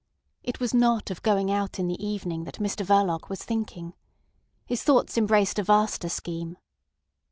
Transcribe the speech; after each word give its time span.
It 0.41 0.59
was 0.59 0.73
not 0.73 1.11
of 1.11 1.21
going 1.21 1.51
out 1.51 1.77
in 1.77 1.85
the 1.87 2.03
evening 2.03 2.43
that 2.45 2.55
Mr 2.57 2.83
Verloc 2.83 3.29
was 3.29 3.43
thinking. 3.43 3.93
His 4.65 4.81
thoughts 4.81 5.15
embraced 5.15 5.59
a 5.59 5.63
vaster 5.63 6.09
scheme. 6.09 6.57